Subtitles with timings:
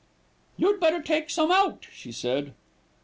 [0.57, 2.55] "You'd better take some out," she said.